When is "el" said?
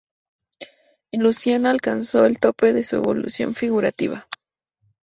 2.25-2.39